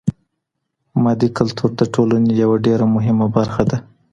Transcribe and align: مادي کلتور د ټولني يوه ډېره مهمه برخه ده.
مادي 1.03 1.29
کلتور 1.37 1.69
د 1.79 1.81
ټولني 1.93 2.31
يوه 2.43 2.55
ډېره 2.65 2.85
مهمه 2.95 3.27
برخه 3.35 3.63
ده. 3.69 3.77